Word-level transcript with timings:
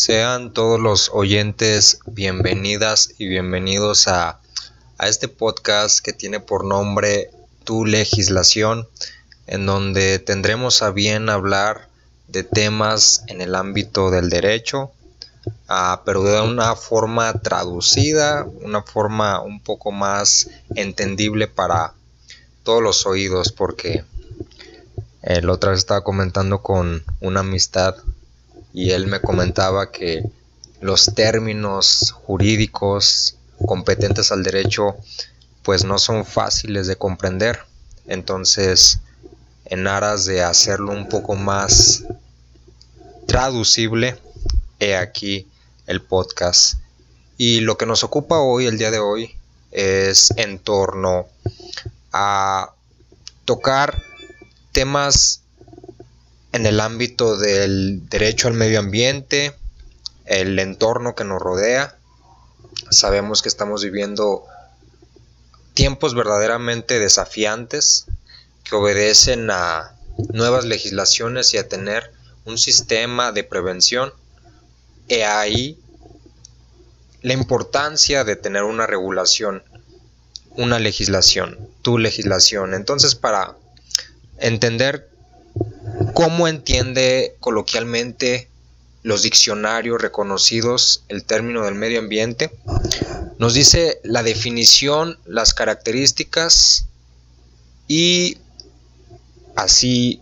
Sean 0.00 0.54
todos 0.54 0.80
los 0.80 1.10
oyentes 1.12 1.98
bienvenidas 2.06 3.10
y 3.18 3.28
bienvenidos 3.28 4.08
a, 4.08 4.40
a, 4.96 5.08
este 5.08 5.28
podcast 5.28 6.00
que 6.00 6.14
tiene 6.14 6.40
por 6.40 6.64
nombre 6.64 7.30
Tu 7.64 7.84
legislación, 7.84 8.88
en 9.46 9.66
donde 9.66 10.18
tendremos 10.18 10.80
a 10.80 10.90
bien 10.90 11.28
hablar 11.28 11.90
de 12.28 12.44
temas 12.44 13.24
en 13.26 13.42
el 13.42 13.54
ámbito 13.54 14.10
del 14.10 14.30
derecho, 14.30 14.90
uh, 15.68 15.98
pero 16.06 16.22
de 16.22 16.40
una 16.40 16.76
forma 16.76 17.34
traducida, 17.34 18.46
una 18.62 18.80
forma 18.80 19.42
un 19.42 19.60
poco 19.60 19.92
más 19.92 20.48
entendible 20.76 21.46
para 21.46 21.92
todos 22.62 22.82
los 22.82 23.04
oídos, 23.04 23.52
porque 23.52 24.06
el 25.20 25.50
otra 25.50 25.72
vez 25.72 25.80
estaba 25.80 26.02
comentando 26.02 26.62
con 26.62 27.04
una 27.20 27.40
amistad 27.40 27.96
y 28.72 28.90
él 28.90 29.06
me 29.06 29.20
comentaba 29.20 29.90
que 29.90 30.24
los 30.80 31.14
términos 31.14 32.12
jurídicos 32.12 33.36
competentes 33.66 34.32
al 34.32 34.42
derecho 34.42 34.96
pues 35.62 35.84
no 35.84 35.98
son 35.98 36.24
fáciles 36.24 36.86
de 36.86 36.96
comprender. 36.96 37.60
Entonces, 38.06 39.00
en 39.66 39.86
aras 39.86 40.24
de 40.24 40.42
hacerlo 40.42 40.92
un 40.92 41.08
poco 41.08 41.36
más 41.36 42.04
traducible, 43.26 44.18
he 44.78 44.96
aquí 44.96 45.46
el 45.86 46.02
podcast. 46.02 46.78
Y 47.36 47.60
lo 47.60 47.76
que 47.76 47.86
nos 47.86 48.02
ocupa 48.04 48.40
hoy, 48.40 48.66
el 48.66 48.78
día 48.78 48.90
de 48.90 48.98
hoy, 48.98 49.36
es 49.70 50.32
en 50.36 50.58
torno 50.58 51.28
a 52.12 52.72
tocar 53.44 54.02
temas 54.72 55.42
en 56.60 56.66
el 56.66 56.80
ámbito 56.80 57.38
del 57.38 58.06
derecho 58.10 58.46
al 58.46 58.52
medio 58.52 58.80
ambiente, 58.80 59.54
el 60.26 60.58
entorno 60.58 61.14
que 61.14 61.24
nos 61.24 61.40
rodea. 61.40 61.96
Sabemos 62.90 63.40
que 63.40 63.48
estamos 63.48 63.82
viviendo 63.82 64.44
tiempos 65.72 66.14
verdaderamente 66.14 66.98
desafiantes 66.98 68.04
que 68.62 68.76
obedecen 68.76 69.50
a 69.50 69.96
nuevas 70.34 70.66
legislaciones 70.66 71.54
y 71.54 71.56
a 71.56 71.66
tener 71.66 72.12
un 72.44 72.58
sistema 72.58 73.32
de 73.32 73.42
prevención. 73.42 74.12
He 75.08 75.24
ahí 75.24 75.78
la 77.22 77.32
importancia 77.32 78.22
de 78.22 78.36
tener 78.36 78.64
una 78.64 78.86
regulación, 78.86 79.62
una 80.50 80.78
legislación, 80.78 81.70
tu 81.80 81.96
legislación. 81.96 82.74
Entonces, 82.74 83.14
para 83.14 83.56
entender 84.36 85.09
cómo 86.14 86.48
entiende 86.48 87.36
coloquialmente 87.40 88.48
los 89.02 89.22
diccionarios 89.22 90.00
reconocidos 90.00 91.04
el 91.08 91.24
término 91.24 91.64
del 91.64 91.74
medio 91.74 91.98
ambiente. 91.98 92.50
Nos 93.38 93.54
dice 93.54 94.00
la 94.04 94.22
definición, 94.22 95.18
las 95.24 95.54
características 95.54 96.86
y 97.88 98.38
así 99.56 100.20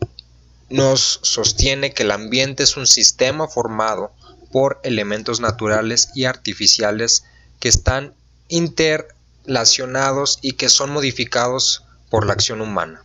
nos 0.71 1.21
sostiene 1.23 1.93
que 1.93 2.05
el 2.05 2.11
ambiente 2.11 2.63
es 2.63 2.77
un 2.77 2.87
sistema 2.87 3.49
formado 3.49 4.13
por 4.53 4.81
elementos 4.83 5.41
naturales 5.41 6.11
y 6.15 6.25
artificiales 6.25 7.25
que 7.59 7.69
están 7.69 8.15
interrelacionados 8.49 10.39
y 10.43 10.53
que 10.53 10.69
son 10.69 10.91
modificados 10.91 11.85
por 12.11 12.27
la 12.27 12.33
acción 12.35 12.61
humana. 12.61 13.05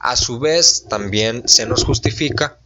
A 0.00 0.16
su 0.16 0.38
vez, 0.38 0.86
también 0.88 1.46
se 1.46 1.66
nos 1.66 1.84
justifica 1.84 2.58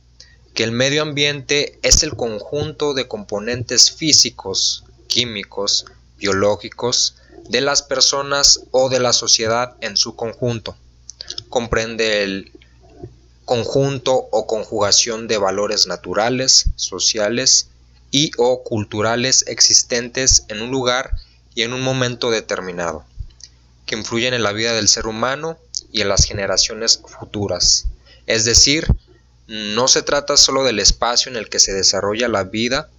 que 0.54 0.62
el 0.62 0.70
medio 0.70 1.02
ambiente 1.02 1.80
es 1.82 2.04
el 2.04 2.14
conjunto 2.14 2.94
de 2.94 3.08
componentes 3.08 3.90
físicos, 3.90 4.84
químicos, 5.08 5.86
biológicos 6.16 7.16
de 7.48 7.60
las 7.60 7.82
personas 7.82 8.60
o 8.70 8.88
de 8.88 9.00
la 9.00 9.12
sociedad 9.12 9.74
en 9.80 9.96
su 9.96 10.14
conjunto. 10.14 10.76
Comprende 11.48 12.22
el 12.22 12.52
conjunto 13.44 14.14
o 14.30 14.46
conjugación 14.46 15.26
de 15.26 15.36
valores 15.36 15.88
naturales, 15.88 16.66
sociales 16.76 17.68
y 18.12 18.30
o 18.38 18.62
culturales 18.62 19.44
existentes 19.48 20.44
en 20.46 20.62
un 20.62 20.70
lugar 20.70 21.16
y 21.56 21.62
en 21.62 21.72
un 21.72 21.82
momento 21.82 22.30
determinado, 22.30 23.04
que 23.86 23.96
influyen 23.96 24.34
en 24.34 24.44
la 24.44 24.52
vida 24.52 24.72
del 24.72 24.86
ser 24.86 25.08
humano 25.08 25.58
y 25.94 26.00
en 26.00 26.08
las 26.08 26.24
generaciones 26.24 27.00
futuras. 27.06 27.86
Es 28.26 28.44
decir, 28.44 28.88
no 29.46 29.86
se 29.86 30.02
trata 30.02 30.36
solo 30.36 30.64
del 30.64 30.80
espacio 30.80 31.30
en 31.30 31.36
el 31.36 31.48
que 31.48 31.60
se 31.60 31.72
desarrolla 31.72 32.26
la 32.26 32.42
vida, 32.42 32.90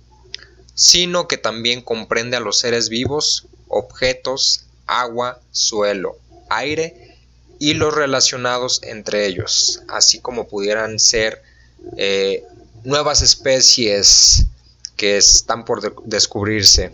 sino 0.76 1.28
que 1.28 1.38
también 1.38 1.82
comprende 1.82 2.38
a 2.38 2.40
los 2.40 2.58
seres 2.58 2.88
vivos, 2.88 3.48
objetos, 3.68 4.64
agua, 4.88 5.42
suelo, 5.52 6.18
aire 6.50 7.18
y 7.60 7.74
los 7.74 7.94
relacionados 7.94 8.82
entre 8.82 9.26
ellos, 9.26 9.82
así 9.90 10.22
como 10.22 10.48
pudieran 10.48 10.98
ser 10.98 11.44
eh, 11.98 12.44
nuevas 12.86 13.22
especies 13.22 14.46
que 14.96 15.18
están 15.18 15.66
por 15.66 16.06
descubrirse, 16.06 16.94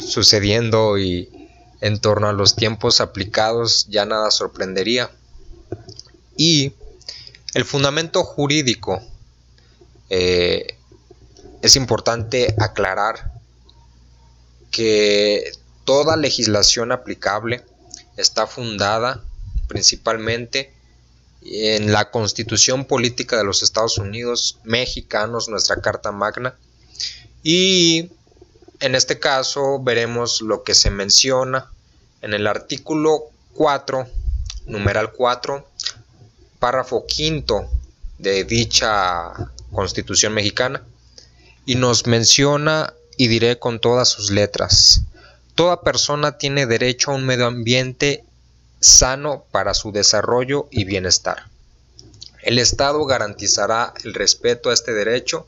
sucediendo 0.00 0.98
y 0.98 1.37
en 1.80 2.00
torno 2.00 2.28
a 2.28 2.32
los 2.32 2.56
tiempos 2.56 3.00
aplicados 3.00 3.86
ya 3.88 4.04
nada 4.04 4.30
sorprendería. 4.30 5.10
Y 6.36 6.72
el 7.54 7.64
fundamento 7.64 8.24
jurídico 8.24 9.02
eh, 10.10 10.76
es 11.62 11.76
importante 11.76 12.54
aclarar 12.58 13.32
que 14.70 15.52
toda 15.84 16.16
legislación 16.16 16.92
aplicable 16.92 17.64
está 18.16 18.46
fundada 18.46 19.24
principalmente 19.66 20.72
en 21.42 21.92
la 21.92 22.10
constitución 22.10 22.84
política 22.84 23.36
de 23.36 23.44
los 23.44 23.62
Estados 23.62 23.98
Unidos 23.98 24.58
mexicanos, 24.64 25.48
nuestra 25.48 25.80
Carta 25.80 26.12
Magna, 26.12 26.56
y 27.42 28.10
en 28.80 28.94
este 28.94 29.18
caso 29.18 29.80
veremos 29.80 30.40
lo 30.40 30.62
que 30.62 30.74
se 30.74 30.90
menciona 30.90 31.70
en 32.22 32.34
el 32.34 32.46
artículo 32.46 33.24
4, 33.54 34.06
numeral 34.66 35.12
4, 35.12 35.66
párrafo 36.58 37.06
quinto 37.06 37.68
de 38.18 38.44
dicha 38.44 39.32
constitución 39.72 40.34
mexicana 40.34 40.82
y 41.66 41.74
nos 41.74 42.06
menciona 42.06 42.94
y 43.16 43.28
diré 43.28 43.58
con 43.58 43.80
todas 43.80 44.08
sus 44.08 44.30
letras, 44.30 45.02
toda 45.54 45.82
persona 45.82 46.38
tiene 46.38 46.66
derecho 46.66 47.10
a 47.10 47.14
un 47.14 47.26
medio 47.26 47.46
ambiente 47.46 48.24
sano 48.80 49.44
para 49.50 49.74
su 49.74 49.90
desarrollo 49.90 50.68
y 50.70 50.84
bienestar. 50.84 51.46
El 52.42 52.60
Estado 52.60 53.04
garantizará 53.04 53.92
el 54.04 54.14
respeto 54.14 54.70
a 54.70 54.74
este 54.74 54.92
derecho, 54.94 55.46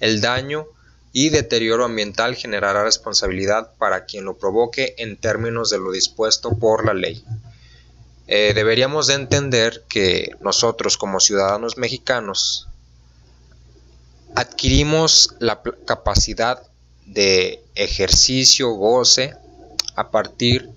el 0.00 0.20
daño 0.20 0.66
y 1.12 1.30
deterioro 1.30 1.84
ambiental 1.84 2.36
generará 2.36 2.84
responsabilidad 2.84 3.72
para 3.78 4.04
quien 4.04 4.24
lo 4.24 4.38
provoque 4.38 4.94
en 4.98 5.16
términos 5.16 5.70
de 5.70 5.78
lo 5.78 5.90
dispuesto 5.90 6.58
por 6.58 6.84
la 6.84 6.94
ley. 6.94 7.24
Eh, 8.26 8.52
deberíamos 8.54 9.06
de 9.06 9.14
entender 9.14 9.84
que 9.88 10.32
nosotros 10.40 10.98
como 10.98 11.18
ciudadanos 11.18 11.78
mexicanos 11.78 12.68
adquirimos 14.34 15.34
la 15.38 15.62
capacidad 15.86 16.62
de 17.06 17.62
ejercicio, 17.74 18.70
goce, 18.70 19.34
a 19.96 20.10
partir 20.10 20.68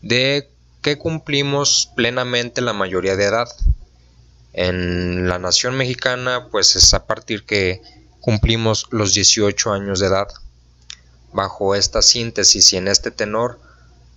de 0.00 0.48
que 0.80 0.96
cumplimos 0.96 1.90
plenamente 1.94 2.62
la 2.62 2.72
mayoría 2.72 3.16
de 3.16 3.24
edad. 3.24 3.48
En 4.52 5.28
la 5.28 5.38
nación 5.38 5.76
mexicana, 5.76 6.48
pues 6.50 6.76
es 6.76 6.94
a 6.94 7.06
partir 7.06 7.44
que 7.44 7.82
cumplimos 8.26 8.88
los 8.90 9.14
18 9.14 9.72
años 9.72 10.00
de 10.00 10.08
edad. 10.08 10.26
Bajo 11.32 11.76
esta 11.76 12.02
síntesis 12.02 12.72
y 12.72 12.76
en 12.76 12.88
este 12.88 13.12
tenor, 13.12 13.60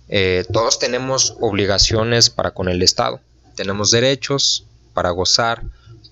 eh, 0.08 0.44
todos 0.52 0.80
tenemos 0.80 1.36
obligaciones 1.38 2.28
para 2.28 2.50
con 2.50 2.68
el 2.68 2.82
Estado. 2.82 3.20
Tenemos 3.54 3.92
derechos 3.92 4.66
para 4.94 5.10
gozar, 5.10 5.62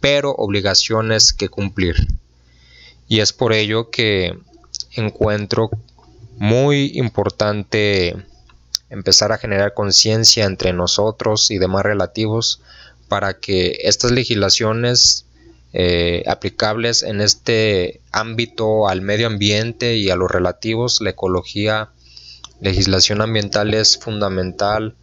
pero 0.00 0.30
obligaciones 0.30 1.32
que 1.32 1.48
cumplir. 1.48 1.96
Y 3.08 3.18
es 3.18 3.32
por 3.32 3.52
ello 3.52 3.90
que 3.90 4.38
encuentro 4.92 5.68
muy 6.36 6.92
importante 6.94 8.14
empezar 8.90 9.32
a 9.32 9.38
generar 9.38 9.74
conciencia 9.74 10.44
entre 10.44 10.72
nosotros 10.72 11.50
y 11.50 11.58
demás 11.58 11.82
relativos 11.82 12.60
para 13.08 13.40
que 13.40 13.76
estas 13.82 14.12
legislaciones 14.12 15.24
eh, 15.72 16.24
aplicables 16.26 17.02
en 17.02 17.20
este 17.20 18.00
ámbito 18.10 18.88
al 18.88 19.02
medio 19.02 19.26
ambiente 19.26 19.96
y 19.96 20.08
a 20.10 20.16
los 20.16 20.30
relativos, 20.30 21.00
la 21.00 21.10
ecología, 21.10 21.90
legislación 22.60 23.20
ambiental 23.20 23.74
es 23.74 23.98
fundamental 23.98 24.96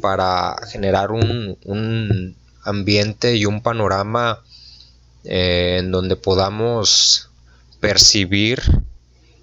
para 0.00 0.56
generar 0.70 1.10
un, 1.10 2.36
ambiente 2.64 3.34
y 3.34 3.44
un 3.44 3.60
panorama 3.60 4.40
eh, 5.24 5.78
en 5.80 5.90
donde 5.90 6.14
podamos 6.14 7.28
percibir 7.80 8.62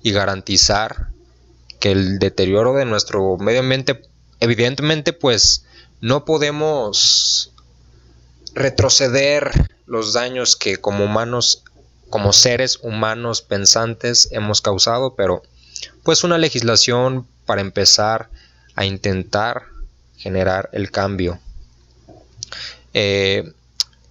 y 0.01 0.11
garantizar 0.11 1.09
que 1.81 1.91
el 1.91 2.19
deterioro 2.19 2.73
de 2.73 2.85
nuestro 2.85 3.37
medio 3.37 3.59
ambiente, 3.59 4.01
evidentemente, 4.39 5.11
pues 5.11 5.65
no 5.99 6.23
podemos 6.23 7.51
retroceder 8.53 9.51
los 9.89 10.13
daños 10.13 10.55
que 10.55 10.77
como 10.77 11.03
humanos, 11.03 11.63
como 12.09 12.31
seres 12.31 12.79
humanos 12.81 13.41
pensantes 13.41 14.29
hemos 14.31 14.61
causado, 14.61 15.15
pero 15.15 15.43
pues 16.03 16.23
una 16.23 16.37
legislación 16.37 17.27
para 17.45 17.61
empezar 17.61 18.29
a 18.75 18.85
intentar 18.85 19.63
generar 20.17 20.69
el 20.71 20.91
cambio. 20.91 21.39
Eh, 22.93 23.51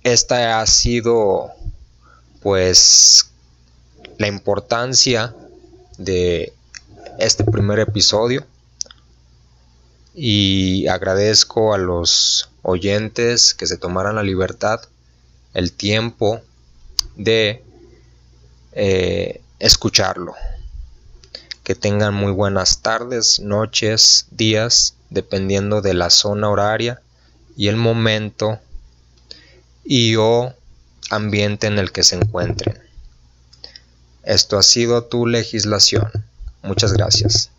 esta 0.02 0.60
ha 0.60 0.66
sido 0.66 1.50
pues 2.42 3.30
la 4.18 4.26
importancia 4.26 5.34
de 5.96 6.52
este 7.18 7.44
primer 7.44 7.78
episodio 7.78 8.46
y 10.14 10.86
agradezco 10.88 11.74
a 11.74 11.78
los 11.78 12.50
oyentes 12.62 13.54
que 13.54 13.66
se 13.66 13.76
tomaran 13.76 14.16
la 14.16 14.22
libertad, 14.22 14.80
el 15.58 15.72
tiempo 15.72 16.40
de 17.16 17.64
eh, 18.74 19.40
escucharlo. 19.58 20.34
Que 21.64 21.74
tengan 21.74 22.14
muy 22.14 22.30
buenas 22.30 22.80
tardes, 22.80 23.40
noches, 23.40 24.26
días, 24.30 24.94
dependiendo 25.10 25.82
de 25.82 25.94
la 25.94 26.10
zona 26.10 26.48
horaria 26.48 27.02
y 27.56 27.66
el 27.66 27.76
momento 27.76 28.60
y 29.84 30.14
o 30.14 30.54
ambiente 31.10 31.66
en 31.66 31.80
el 31.80 31.90
que 31.90 32.04
se 32.04 32.14
encuentren. 32.14 32.78
Esto 34.22 34.58
ha 34.58 34.62
sido 34.62 35.06
tu 35.06 35.26
legislación. 35.26 36.08
Muchas 36.62 36.92
gracias. 36.92 37.50